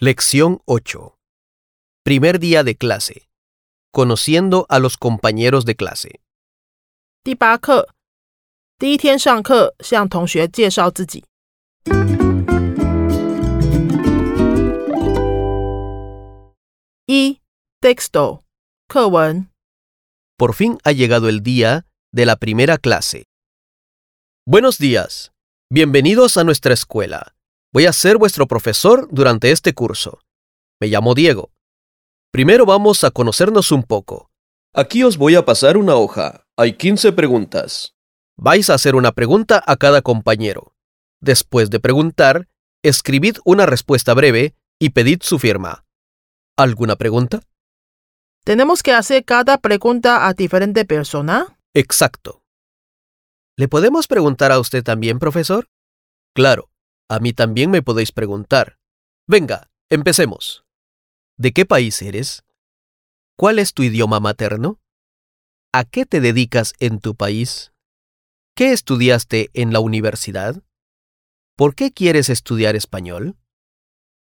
[0.00, 1.18] Lección 8.
[2.04, 3.28] Primer día de clase.
[3.92, 6.20] Conociendo a los compañeros de clase.
[7.24, 7.88] 第八课，
[8.78, 11.24] 第一天上课，向同学介绍自己。
[17.06, 17.40] 一
[17.80, 18.44] texto
[18.86, 19.48] 课文
[20.36, 23.24] Por fin ha llegado el día de la primera clase.
[24.46, 25.32] Buenos días.
[25.70, 27.34] Bienvenidos a nuestra escuela.
[27.73, 30.19] Voy a ser vuestro profesor durante este curso.
[30.79, 31.51] Me llamo Diego.
[32.31, 34.29] Primero vamos a conocernos un poco.
[34.75, 36.45] Aquí os voy a pasar una hoja.
[36.55, 37.95] Hay 15 preguntas.
[38.37, 40.75] Vais a hacer una pregunta a cada compañero.
[41.19, 42.47] Después de preguntar,
[42.83, 45.83] escribid una respuesta breve y pedid su firma.
[46.55, 47.41] ¿Alguna pregunta?
[48.43, 51.57] Tenemos que hacer cada pregunta a diferente persona.
[51.73, 52.43] Exacto.
[53.57, 55.69] ¿Le podemos preguntar a usted también, profesor?
[56.35, 56.69] Claro,
[57.09, 58.79] a mí también me podéis preguntar.
[59.27, 60.65] Venga, empecemos.
[61.37, 62.43] ¿De qué país eres?
[63.35, 64.79] ¿Cuál es tu idioma materno?
[65.71, 67.73] ¿A qué te dedicas en tu país?
[68.55, 70.63] ¿Qué estudiaste en la universidad?
[71.55, 73.37] ¿Por qué quieres estudiar español?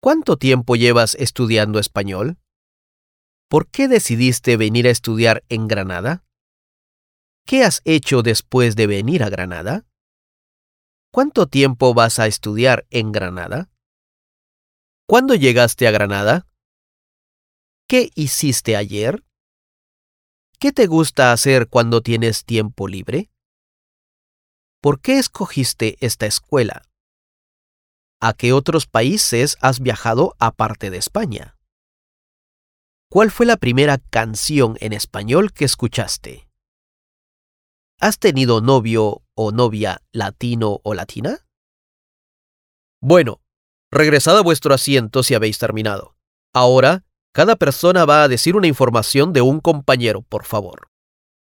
[0.00, 2.38] ¿Cuánto tiempo llevas estudiando español?
[3.48, 6.24] ¿Por qué decidiste venir a estudiar en Granada?
[7.46, 9.87] ¿Qué has hecho después de venir a Granada?
[11.18, 13.72] ¿Cuánto tiempo vas a estudiar en Granada?
[15.08, 16.46] ¿Cuándo llegaste a Granada?
[17.88, 19.24] ¿Qué hiciste ayer?
[20.60, 23.32] ¿Qué te gusta hacer cuando tienes tiempo libre?
[24.80, 26.82] ¿Por qué escogiste esta escuela?
[28.20, 31.58] ¿A qué otros países has viajado aparte de España?
[33.10, 36.47] ¿Cuál fue la primera canción en español que escuchaste?
[38.00, 41.44] ¿Has tenido novio o novia latino o latina?
[43.00, 43.40] Bueno,
[43.90, 46.14] regresad a vuestro asiento si habéis terminado.
[46.54, 50.90] Ahora, cada persona va a decir una información de un compañero, por favor.